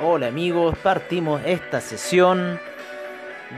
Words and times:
Hola 0.00 0.28
amigos, 0.28 0.78
partimos 0.80 1.42
esta 1.44 1.80
sesión 1.80 2.60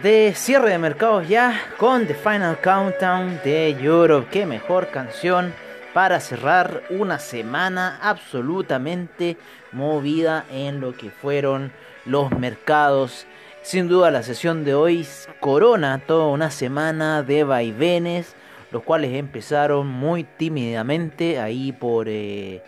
de 0.02 0.32
cierre 0.34 0.70
de 0.70 0.78
mercados 0.78 1.28
ya 1.28 1.60
con 1.76 2.06
The 2.06 2.14
Final 2.14 2.58
Countdown 2.62 3.42
de 3.44 3.68
Europe. 3.72 4.28
Qué 4.30 4.46
mejor 4.46 4.88
canción 4.88 5.52
para 5.92 6.18
cerrar 6.18 6.82
una 6.88 7.18
semana 7.18 7.98
absolutamente 8.00 9.36
movida 9.72 10.46
en 10.50 10.80
lo 10.80 10.96
que 10.96 11.10
fueron 11.10 11.72
los 12.06 12.30
mercados. 12.30 13.26
Sin 13.60 13.88
duda 13.88 14.10
la 14.10 14.22
sesión 14.22 14.64
de 14.64 14.74
hoy 14.74 15.06
corona 15.40 15.98
toda 16.06 16.28
una 16.28 16.50
semana 16.50 17.22
de 17.22 17.44
vaivenes, 17.44 18.34
los 18.72 18.82
cuales 18.82 19.12
empezaron 19.12 19.88
muy 19.88 20.24
tímidamente 20.24 21.38
ahí 21.38 21.72
por 21.72 22.08
eh, 22.08 22.62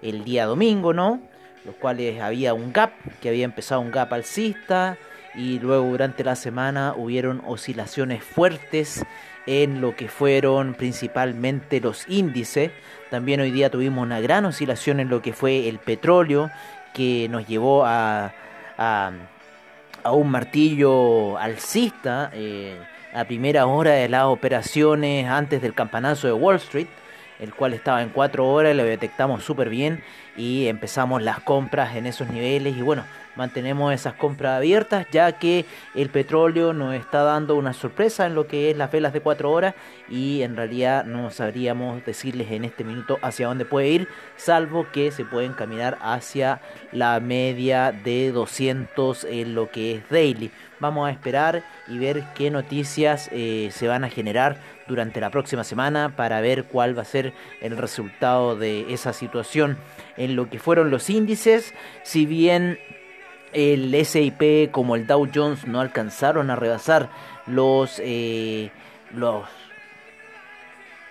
el 0.00 0.24
día 0.24 0.46
domingo, 0.46 0.94
¿no? 0.94 1.27
Los 1.64 1.74
cuales 1.76 2.20
había 2.20 2.54
un 2.54 2.72
gap, 2.72 2.92
que 3.20 3.28
había 3.28 3.44
empezado 3.44 3.80
un 3.80 3.90
gap 3.90 4.12
alcista 4.12 4.96
y 5.34 5.58
luego 5.58 5.86
durante 5.86 6.24
la 6.24 6.36
semana 6.36 6.94
hubieron 6.96 7.42
oscilaciones 7.46 8.24
fuertes 8.24 9.04
en 9.46 9.80
lo 9.80 9.96
que 9.96 10.08
fueron 10.08 10.74
principalmente 10.74 11.80
los 11.80 12.08
índices. 12.08 12.70
También 13.10 13.40
hoy 13.40 13.50
día 13.50 13.70
tuvimos 13.70 14.02
una 14.02 14.20
gran 14.20 14.44
oscilación 14.44 15.00
en 15.00 15.08
lo 15.08 15.22
que 15.22 15.32
fue 15.32 15.68
el 15.68 15.78
petróleo, 15.78 16.50
que 16.92 17.28
nos 17.30 17.46
llevó 17.46 17.84
a, 17.86 18.32
a, 18.76 19.12
un 20.12 20.30
martillo 20.30 21.38
alcista 21.38 22.30
eh, 22.32 22.78
a 23.14 23.24
primera 23.24 23.66
hora 23.66 23.92
de 23.92 24.08
las 24.08 24.24
operaciones 24.24 25.26
antes 25.26 25.62
del 25.62 25.74
campanazo 25.74 26.26
de 26.26 26.32
Wall 26.32 26.56
Street 26.56 26.88
el 27.38 27.54
cual 27.54 27.74
estaba 27.74 28.02
en 28.02 28.10
4 28.10 28.46
horas, 28.46 28.74
lo 28.74 28.84
detectamos 28.84 29.44
súper 29.44 29.68
bien 29.68 30.02
y 30.36 30.66
empezamos 30.68 31.22
las 31.22 31.40
compras 31.40 31.96
en 31.96 32.06
esos 32.06 32.28
niveles 32.28 32.76
y 32.76 32.82
bueno, 32.82 33.04
mantenemos 33.36 33.92
esas 33.92 34.14
compras 34.14 34.56
abiertas 34.56 35.06
ya 35.10 35.32
que 35.32 35.64
el 35.94 36.08
petróleo 36.10 36.72
nos 36.72 36.94
está 36.94 37.22
dando 37.22 37.54
una 37.54 37.72
sorpresa 37.72 38.26
en 38.26 38.34
lo 38.34 38.46
que 38.46 38.70
es 38.70 38.76
las 38.76 38.90
velas 38.90 39.12
de 39.12 39.20
4 39.20 39.50
horas 39.50 39.74
y 40.08 40.42
en 40.42 40.56
realidad 40.56 41.04
no 41.04 41.30
sabríamos 41.30 42.04
decirles 42.04 42.50
en 42.50 42.64
este 42.64 42.84
minuto 42.84 43.18
hacia 43.22 43.46
dónde 43.46 43.64
puede 43.64 43.88
ir, 43.88 44.08
salvo 44.36 44.86
que 44.92 45.10
se 45.10 45.24
pueden 45.24 45.52
caminar 45.52 45.98
hacia 46.00 46.60
la 46.92 47.18
media 47.20 47.92
de 47.92 48.32
200 48.32 49.24
en 49.24 49.54
lo 49.54 49.70
que 49.70 49.96
es 49.96 50.08
daily. 50.08 50.50
Vamos 50.80 51.08
a 51.08 51.12
esperar 51.12 51.64
y 51.88 51.98
ver 51.98 52.22
qué 52.36 52.50
noticias 52.50 53.28
eh, 53.32 53.70
se 53.72 53.88
van 53.88 54.04
a 54.04 54.10
generar 54.10 54.58
durante 54.88 55.20
la 55.20 55.30
próxima 55.30 55.62
semana 55.62 56.16
para 56.16 56.40
ver 56.40 56.64
cuál 56.64 56.96
va 56.96 57.02
a 57.02 57.04
ser 57.04 57.34
el 57.60 57.76
resultado 57.76 58.56
de 58.56 58.92
esa 58.92 59.12
situación 59.12 59.76
en 60.16 60.34
lo 60.34 60.50
que 60.50 60.58
fueron 60.58 60.90
los 60.90 61.10
índices. 61.10 61.74
Si 62.02 62.26
bien 62.26 62.78
el 63.52 63.94
SIP 64.04 64.70
como 64.72 64.96
el 64.96 65.06
Dow 65.06 65.28
Jones 65.32 65.66
no 65.66 65.80
alcanzaron 65.80 66.50
a 66.50 66.56
rebasar 66.56 67.10
los, 67.46 68.00
eh, 68.02 68.70
los 69.14 69.44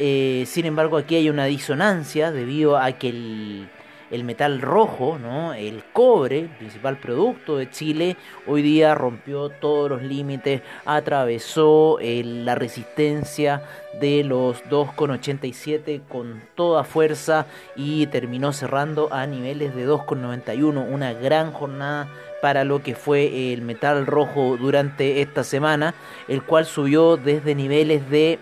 Eh, 0.00 0.44
sin 0.46 0.66
embargo, 0.66 0.96
aquí 0.96 1.16
hay 1.16 1.28
una 1.28 1.46
disonancia 1.46 2.30
debido 2.30 2.78
a 2.78 2.92
que 2.92 3.08
el 3.08 3.68
el 4.10 4.24
metal 4.24 4.60
rojo, 4.60 5.18
¿no? 5.20 5.54
el 5.54 5.84
cobre, 5.92 6.48
principal 6.58 6.98
producto 6.98 7.56
de 7.56 7.70
Chile, 7.70 8.16
hoy 8.46 8.62
día 8.62 8.94
rompió 8.94 9.48
todos 9.48 9.90
los 9.90 10.02
límites, 10.02 10.62
atravesó 10.84 11.98
la 12.00 12.54
resistencia 12.54 13.62
de 14.00 14.24
los 14.24 14.62
2,87 14.64 16.02
con 16.08 16.42
toda 16.54 16.84
fuerza 16.84 17.46
y 17.76 18.06
terminó 18.06 18.52
cerrando 18.52 19.12
a 19.12 19.26
niveles 19.26 19.74
de 19.74 19.86
2,91, 19.88 20.86
una 20.88 21.12
gran 21.12 21.52
jornada 21.52 22.08
para 22.40 22.64
lo 22.64 22.82
que 22.82 22.94
fue 22.94 23.52
el 23.52 23.62
metal 23.62 24.06
rojo 24.06 24.56
durante 24.58 25.20
esta 25.20 25.44
semana, 25.44 25.94
el 26.28 26.42
cual 26.42 26.66
subió 26.66 27.16
desde 27.16 27.54
niveles 27.54 28.08
de 28.10 28.38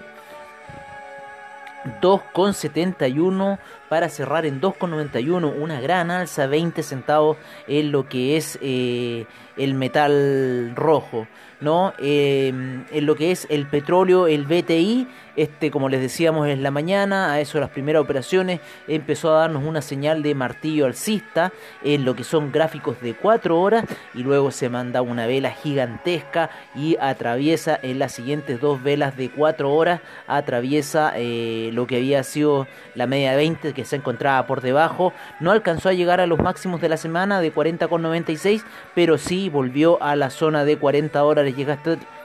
2,71 2.00 3.58
para 3.88 4.08
cerrar 4.08 4.46
en 4.46 4.60
2,91, 4.60 5.54
una 5.56 5.80
gran 5.80 6.10
alza, 6.10 6.46
20 6.46 6.82
centavos 6.82 7.36
en 7.66 7.92
lo 7.92 8.08
que 8.08 8.36
es 8.36 8.58
eh, 8.62 9.26
el 9.56 9.74
metal 9.74 10.72
rojo. 10.74 11.26
¿no? 11.60 11.94
Em, 11.98 12.84
en 12.90 13.06
lo 13.06 13.16
que 13.16 13.30
es 13.30 13.46
el 13.50 13.66
petróleo, 13.66 14.26
el 14.26 14.44
BTI, 14.44 15.06
este 15.36 15.70
como 15.70 15.88
les 15.88 16.00
decíamos 16.00 16.48
en 16.48 16.62
la 16.62 16.70
mañana, 16.70 17.32
a 17.32 17.40
eso 17.40 17.60
las 17.60 17.70
primeras 17.70 18.02
operaciones, 18.02 18.60
empezó 18.88 19.34
a 19.34 19.40
darnos 19.40 19.64
una 19.64 19.82
señal 19.82 20.22
de 20.22 20.34
martillo 20.34 20.86
alcista 20.86 21.52
en 21.82 22.04
lo 22.04 22.14
que 22.14 22.24
son 22.24 22.52
gráficos 22.52 23.00
de 23.00 23.14
4 23.14 23.58
horas 23.58 23.84
y 24.14 24.22
luego 24.22 24.50
se 24.50 24.68
manda 24.68 25.02
una 25.02 25.26
vela 25.26 25.50
gigantesca 25.50 26.50
y 26.74 26.96
atraviesa 27.00 27.78
en 27.82 27.98
las 27.98 28.12
siguientes 28.12 28.60
dos 28.60 28.82
velas 28.82 29.16
de 29.16 29.30
4 29.30 29.72
horas, 29.72 30.00
atraviesa 30.26 31.12
eh, 31.16 31.70
lo 31.72 31.86
que 31.86 31.96
había 31.96 32.22
sido 32.22 32.66
la 32.94 33.06
media 33.06 33.30
de 33.30 33.36
20 33.36 33.72
que 33.76 33.84
se 33.84 33.94
encontraba 33.94 34.44
por 34.46 34.62
debajo, 34.62 35.12
no 35.38 35.52
alcanzó 35.52 35.90
a 35.90 35.92
llegar 35.92 36.20
a 36.20 36.26
los 36.26 36.40
máximos 36.40 36.80
de 36.80 36.88
la 36.88 36.96
semana 36.96 37.40
de 37.40 37.54
40,96, 37.54 38.64
pero 38.94 39.18
sí 39.18 39.50
volvió 39.50 40.02
a 40.02 40.16
la 40.16 40.30
zona 40.30 40.64
de 40.64 40.78
40 40.78 41.22
horas 41.22 41.44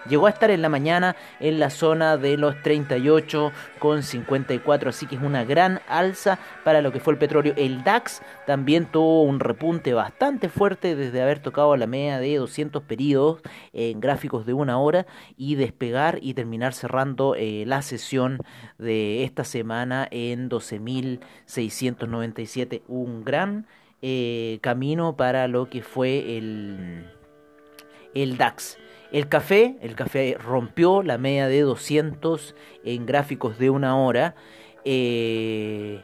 llegó 0.08 0.28
a 0.28 0.30
estar 0.30 0.52
en 0.52 0.62
la 0.62 0.70
mañana 0.70 1.18
en 1.40 1.60
la 1.60 1.70
zona 1.70 2.16
de 2.18 2.38
los 2.38 2.56
38,54, 2.56 4.88
así 4.88 5.06
que 5.06 5.16
es 5.16 5.22
una 5.22 5.44
gran 5.44 5.82
alza 5.88 6.40
para 6.64 6.82
lo 6.82 6.92
que 6.92 7.00
fue 7.00 7.14
el 7.14 7.20
petróleo. 7.20 7.54
El 7.58 7.84
DAX 7.84 8.24
también 8.46 8.86
tuvo 8.86 9.24
un 9.24 9.40
repunte 9.40 9.94
bastante 9.94 10.50
fuerte 10.50 10.96
desde 10.96 11.22
haber 11.22 11.40
tocado 11.40 11.78
la 11.78 11.88
media 11.88 12.20
de 12.20 12.36
200 12.38 12.84
periodos 12.84 13.42
en 13.74 14.00
gráficos 14.00 14.46
de 14.46 14.54
una 14.54 14.78
hora 14.80 15.06
y 15.38 15.56
despegar 15.56 16.20
y 16.22 16.34
terminar 16.34 16.74
cerrando 16.74 17.36
eh, 17.36 17.64
la 17.66 17.82
sesión 17.82 18.40
de 18.78 19.24
esta 19.24 19.44
semana 19.44 20.08
en 20.12 20.50
12.697, 20.50 22.82
un 22.88 23.24
gran 23.24 23.68
eh, 24.02 24.58
camino 24.62 25.16
para 25.16 25.48
lo 25.48 25.70
que 25.70 25.84
fue 25.84 26.38
el, 26.38 27.06
el 28.16 28.38
DAX. 28.38 28.81
El 29.12 29.28
café, 29.28 29.78
el 29.82 29.96
café 29.96 30.38
rompió 30.42 31.04
la 31.04 31.18
media 31.18 31.48
de 31.48 31.62
200 31.62 32.56
en 32.86 33.06
gráficos 33.06 33.60
de 33.60 33.70
una 33.70 33.98
hora. 33.98 34.36
Eh, 34.86 36.02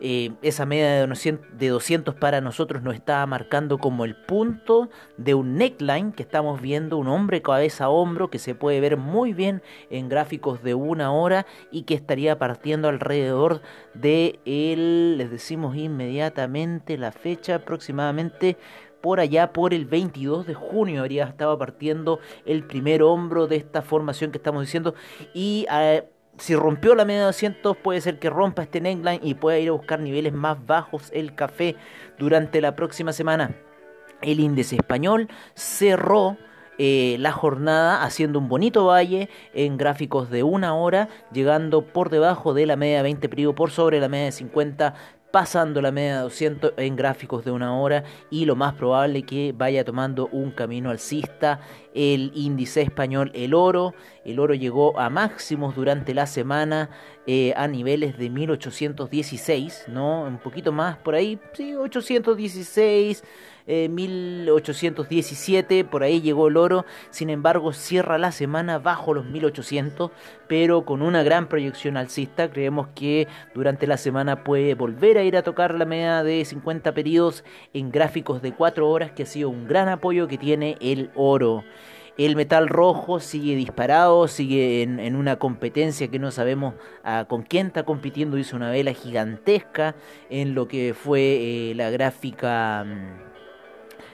eh, 0.00 0.32
esa 0.42 0.66
media 0.66 1.06
de 1.06 1.68
200 1.68 2.14
para 2.16 2.40
nosotros 2.40 2.82
nos 2.82 2.94
está 2.94 3.24
marcando 3.26 3.78
como 3.78 4.04
el 4.04 4.14
punto 4.16 4.90
de 5.16 5.34
un 5.34 5.56
neckline 5.56 6.12
que 6.12 6.22
estamos 6.22 6.60
viendo, 6.60 6.98
un 6.98 7.08
hombre 7.08 7.42
cabeza 7.42 7.84
a 7.84 7.88
hombro 7.88 8.28
que 8.28 8.38
se 8.38 8.54
puede 8.54 8.80
ver 8.80 8.96
muy 8.96 9.32
bien 9.32 9.62
en 9.90 10.08
gráficos 10.08 10.62
de 10.62 10.74
una 10.74 11.12
hora 11.12 11.46
y 11.70 11.84
que 11.84 11.94
estaría 11.94 12.38
partiendo 12.38 12.88
alrededor 12.88 13.62
de 13.94 14.40
el, 14.44 15.16
les 15.16 15.30
decimos 15.30 15.76
inmediatamente 15.76 16.98
la 16.98 17.12
fecha 17.12 17.54
aproximadamente 17.54 18.58
por 19.04 19.20
allá 19.20 19.52
por 19.52 19.74
el 19.74 19.84
22 19.84 20.46
de 20.46 20.54
junio 20.54 21.00
habría 21.00 21.24
estado 21.24 21.58
partiendo 21.58 22.20
el 22.46 22.64
primer 22.64 23.02
hombro 23.02 23.46
de 23.46 23.56
esta 23.56 23.82
formación 23.82 24.30
que 24.30 24.38
estamos 24.38 24.62
diciendo 24.62 24.94
y 25.34 25.66
eh, 25.70 26.04
si 26.38 26.56
rompió 26.56 26.94
la 26.94 27.04
media 27.04 27.20
de 27.20 27.26
200 27.26 27.76
puede 27.76 28.00
ser 28.00 28.18
que 28.18 28.30
rompa 28.30 28.62
este 28.62 28.80
neckline 28.80 29.20
y 29.22 29.34
pueda 29.34 29.58
ir 29.58 29.68
a 29.68 29.72
buscar 29.72 30.00
niveles 30.00 30.32
más 30.32 30.56
bajos 30.64 31.10
el 31.12 31.34
café 31.34 31.76
durante 32.18 32.62
la 32.62 32.76
próxima 32.76 33.12
semana. 33.12 33.54
El 34.22 34.40
índice 34.40 34.76
español 34.76 35.28
cerró 35.52 36.38
eh, 36.78 37.16
la 37.20 37.32
jornada 37.32 38.04
haciendo 38.04 38.38
un 38.38 38.48
bonito 38.48 38.86
valle 38.86 39.28
en 39.52 39.76
gráficos 39.76 40.30
de 40.30 40.44
una 40.44 40.74
hora, 40.74 41.10
llegando 41.30 41.82
por 41.82 42.08
debajo 42.08 42.54
de 42.54 42.64
la 42.64 42.76
media 42.76 42.96
de 42.96 43.02
20 43.02 43.28
periodos, 43.28 43.54
por 43.54 43.70
sobre 43.70 44.00
la 44.00 44.08
media 44.08 44.24
de 44.24 44.32
50 44.32 44.94
pasando 45.34 45.82
la 45.82 45.90
media 45.90 46.18
de 46.18 46.22
200 46.22 46.74
en 46.76 46.94
gráficos 46.94 47.44
de 47.44 47.50
una 47.50 47.76
hora 47.76 48.04
y 48.30 48.44
lo 48.44 48.54
más 48.54 48.74
probable 48.74 49.24
que 49.24 49.52
vaya 49.52 49.84
tomando 49.84 50.28
un 50.28 50.52
camino 50.52 50.90
alcista 50.90 51.58
el 51.94 52.32
índice 52.34 52.82
español, 52.82 53.30
el 53.34 53.54
oro. 53.54 53.94
El 54.24 54.40
oro 54.40 54.54
llegó 54.54 54.98
a 54.98 55.10
máximos 55.10 55.74
durante 55.74 56.14
la 56.14 56.26
semana 56.26 56.90
eh, 57.26 57.52
a 57.56 57.68
niveles 57.68 58.18
de 58.18 58.30
1816, 58.30 59.84
¿no? 59.88 60.24
Un 60.24 60.38
poquito 60.38 60.72
más 60.72 60.96
por 60.98 61.14
ahí, 61.14 61.38
sí, 61.54 61.74
816. 61.74 63.22
1817, 63.66 65.78
eh, 65.78 65.84
por 65.84 66.02
ahí 66.02 66.20
llegó 66.20 66.48
el 66.48 66.58
oro, 66.58 66.84
sin 67.10 67.30
embargo 67.30 67.72
cierra 67.72 68.18
la 68.18 68.30
semana 68.30 68.78
bajo 68.78 69.14
los 69.14 69.24
1800, 69.24 70.10
pero 70.48 70.84
con 70.84 71.00
una 71.00 71.22
gran 71.22 71.48
proyección 71.48 71.96
alcista, 71.96 72.50
creemos 72.50 72.88
que 72.94 73.26
durante 73.54 73.86
la 73.86 73.96
semana 73.96 74.44
puede 74.44 74.74
volver 74.74 75.16
a 75.16 75.22
ir 75.22 75.34
a 75.36 75.42
tocar 75.42 75.74
la 75.74 75.86
media 75.86 76.22
de 76.22 76.44
50 76.44 76.92
periodos 76.92 77.42
en 77.72 77.90
gráficos 77.90 78.42
de 78.42 78.52
4 78.52 78.86
horas, 78.88 79.12
que 79.12 79.22
ha 79.22 79.26
sido 79.26 79.48
un 79.48 79.66
gran 79.66 79.88
apoyo 79.88 80.28
que 80.28 80.36
tiene 80.36 80.76
el 80.80 81.10
oro. 81.14 81.64
El 82.16 82.36
metal 82.36 82.68
rojo 82.68 83.18
sigue 83.18 83.56
disparado, 83.56 84.28
sigue 84.28 84.82
en, 84.82 85.16
una 85.16 85.36
competencia 85.36 86.08
que 86.08 86.20
no 86.20 86.30
sabemos 86.30 86.74
ah, 87.02 87.26
con 87.28 87.42
quién 87.42 87.68
está 87.68 87.82
compitiendo. 87.82 88.38
Hizo 88.38 88.54
una 88.56 88.70
vela 88.70 88.92
gigantesca 88.92 89.96
en 90.30 90.54
lo 90.54 90.68
que 90.68 90.94
fue 90.94 91.70
eh, 91.70 91.74
la 91.74 91.90
gráfica. 91.90 92.84
Mm, 92.84 93.34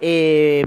Eh, 0.00 0.64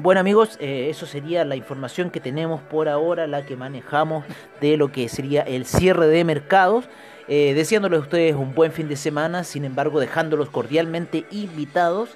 bueno 0.00 0.20
amigos, 0.20 0.56
eh, 0.60 0.86
eso 0.90 1.06
sería 1.06 1.44
la 1.44 1.56
información 1.56 2.10
que 2.10 2.20
tenemos 2.20 2.60
por 2.62 2.88
ahora, 2.88 3.26
la 3.26 3.44
que 3.44 3.56
manejamos 3.56 4.24
de 4.60 4.76
lo 4.76 4.92
que 4.92 5.08
sería 5.08 5.42
el 5.42 5.66
cierre 5.66 6.06
de 6.06 6.22
mercados. 6.22 6.88
Eh, 7.28 7.52
deseándoles 7.54 7.98
a 7.98 8.02
ustedes 8.02 8.34
un 8.34 8.54
buen 8.54 8.72
fin 8.72 8.88
de 8.88 8.96
semana, 8.96 9.44
sin 9.44 9.64
embargo 9.64 10.00
dejándolos 10.00 10.48
cordialmente 10.50 11.24
invitados 11.30 12.10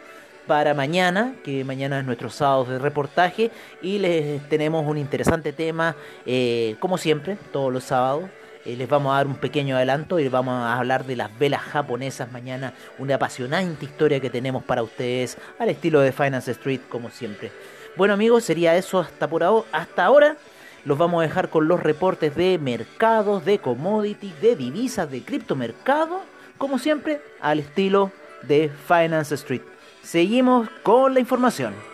para 0.47 0.75
mañana, 0.75 1.35
que 1.45 1.65
mañana 1.65 2.01
es 2.01 2.05
nuestro 2.05 2.31
sábado 2.31 2.65
de 2.65 2.79
reportaje 2.79 3.51
y 3.81 3.99
les 3.99 4.43
tenemos 4.49 4.85
un 4.87 4.99
interesante 4.99 5.53
tema, 5.53 5.95
como 6.81 6.99
siempre, 6.99 7.37
todos 7.53 7.73
los 7.73 7.85
sábados. 7.85 8.25
Eh, 8.65 8.77
les 8.77 8.89
vamos 8.89 9.13
a 9.13 9.17
dar 9.17 9.27
un 9.27 9.35
pequeño 9.35 9.77
adelanto 9.77 10.21
y 10.21 10.29
vamos 10.29 10.55
a 10.55 10.79
hablar 10.79 11.05
de 11.05 11.17
las 11.17 11.37
velas 11.37 11.63
japonesas 11.63 12.31
mañana, 12.31 12.75
una 12.99 13.17
apasionante 13.17 13.85
historia 13.85 14.21
que 14.21 14.31
tenemos 14.31 14.63
para 14.63 14.85
ustedes 14.85 15.37
al 15.59 15.69
estilo 15.69 16.01
de 16.01 16.13
Finance 16.13 16.53
Street 16.53 16.81
como 16.89 17.11
siempre. 17.11 17.51
Bueno 17.97 18.15
amigos, 18.15 18.45
sería 18.45 18.77
eso 18.77 19.01
hasta 19.01 19.29
por 19.29 19.43
ahora, 19.43 19.67
hasta 19.73 20.05
ahora. 20.05 20.37
Los 20.85 20.99
vamos 20.99 21.21
a 21.21 21.27
dejar 21.27 21.49
con 21.49 21.69
los 21.69 21.81
reportes 21.81 22.35
de 22.35 22.59
mercados, 22.59 23.45
de 23.45 23.59
commodities, 23.59 24.41
de 24.41 24.57
divisas, 24.57 25.11
de 25.11 25.23
criptomercado, 25.23 26.23
como 26.59 26.79
siempre, 26.79 27.21
al 27.41 27.61
estilo 27.61 28.11
de 28.43 28.71
Finance 28.89 29.35
Street. 29.37 29.63
Seguimos 30.03 30.69
con 30.83 31.15
la 31.15 31.21
información. 31.21 31.92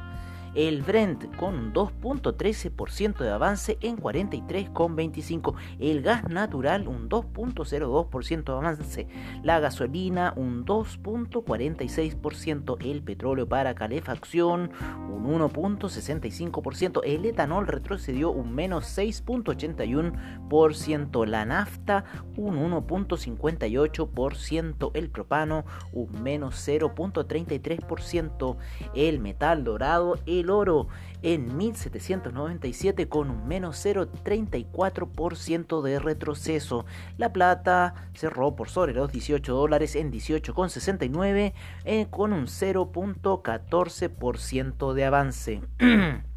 el 0.55 0.81
Brent 0.81 1.35
con 1.35 1.53
un 1.55 1.73
2.13% 1.73 3.19
de 3.19 3.29
avance 3.29 3.77
en 3.81 3.97
43,25. 3.97 5.55
El 5.79 6.01
gas 6.01 6.23
natural 6.29 6.87
un 6.87 7.09
2.02% 7.09 8.43
de 8.43 8.51
avance. 8.51 9.07
La 9.43 9.59
gasolina 9.59 10.33
un 10.35 10.65
2.46%. 10.65 12.77
El 12.83 13.03
petróleo 13.03 13.47
para 13.47 13.75
calefacción 13.75 14.71
un 15.09 15.39
1.65%. 15.39 17.01
El 17.03 17.25
etanol 17.25 17.67
retrocedió 17.67 18.31
un 18.31 18.55
menos 18.55 18.97
6.81%. 18.97 21.25
La 21.25 21.45
nafta 21.45 22.05
un 22.37 22.57
1.58%. 22.57 24.91
El 24.93 25.09
propano 25.09 25.65
un 25.93 26.23
menos 26.23 26.55
0.33%. 26.67 28.57
El 28.95 29.19
metal 29.19 29.63
dorado 29.63 30.17
el 30.39 30.49
oro 30.49 30.87
en 31.21 31.57
1797 31.57 33.09
con 33.09 33.29
un 33.29 33.45
menos 33.47 33.85
0,34% 33.85 35.81
de 35.81 35.99
retroceso. 35.99 36.85
La 37.17 37.33
plata 37.33 37.93
cerró 38.13 38.55
por 38.55 38.69
sobre 38.69 38.93
los 38.93 39.11
18 39.11 39.53
dólares 39.53 39.95
en 39.95 40.09
18,69 40.11 41.53
eh, 41.85 42.07
con 42.09 42.33
un 42.33 42.45
0,14% 42.45 44.93
de 44.93 45.05
avance. 45.05 45.61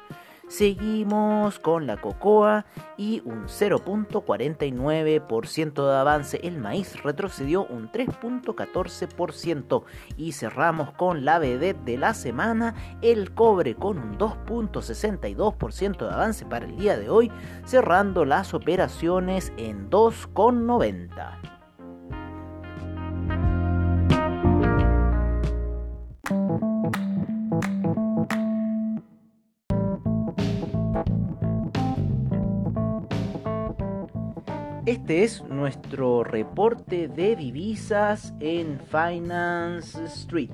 Seguimos 0.52 1.58
con 1.58 1.86
la 1.86 1.96
cocoa 1.96 2.66
y 2.98 3.22
un 3.24 3.46
0.49% 3.46 5.88
de 5.88 5.96
avance. 5.96 6.38
El 6.42 6.58
maíz 6.58 7.02
retrocedió 7.02 7.64
un 7.64 7.90
3.14% 7.90 9.84
y 10.18 10.32
cerramos 10.32 10.92
con 10.92 11.24
la 11.24 11.38
vedette 11.38 11.82
de 11.86 11.96
la 11.96 12.12
semana, 12.12 12.74
el 13.00 13.32
cobre 13.32 13.74
con 13.74 13.96
un 13.96 14.18
2.62% 14.18 16.06
de 16.06 16.14
avance 16.14 16.44
para 16.44 16.66
el 16.66 16.76
día 16.76 16.98
de 16.98 17.08
hoy, 17.08 17.32
cerrando 17.64 18.26
las 18.26 18.52
operaciones 18.52 19.54
en 19.56 19.88
2.90. 19.88 21.61
Este 35.12 35.24
es 35.24 35.44
nuestro 35.44 36.24
reporte 36.24 37.06
de 37.06 37.36
divisas 37.36 38.32
en 38.40 38.80
Finance 38.80 40.02
Street. 40.04 40.48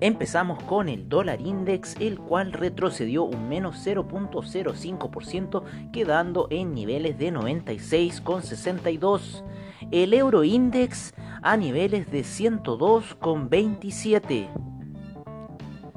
Empezamos 0.00 0.60
con 0.64 0.88
el 0.88 1.08
dólar 1.08 1.40
index, 1.40 1.94
el 2.00 2.18
cual 2.18 2.52
retrocedió 2.52 3.22
un 3.22 3.48
menos 3.48 3.76
0.05%, 3.86 5.62
quedando 5.92 6.48
en 6.50 6.74
niveles 6.74 7.16
de 7.16 7.32
96,62. 7.32 9.44
El 9.92 10.12
euro 10.12 10.42
index 10.42 11.14
a 11.42 11.56
niveles 11.56 12.10
de 12.10 12.22
102,27. 12.22 14.48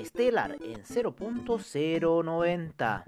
Stellar 0.05 0.59
en 0.63 0.83
0.090. 0.83 3.05